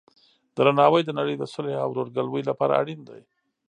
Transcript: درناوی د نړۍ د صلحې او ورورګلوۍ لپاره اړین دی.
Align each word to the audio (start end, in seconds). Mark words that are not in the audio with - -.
درناوی 0.57 1.01
د 1.05 1.09
نړۍ 1.19 1.35
د 1.39 1.43
صلحې 1.53 1.75
او 1.83 1.89
ورورګلوۍ 1.91 2.43
لپاره 2.49 2.77
اړین 2.81 2.99
دی. 3.09 3.21